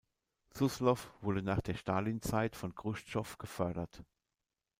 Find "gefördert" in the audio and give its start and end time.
3.37-4.03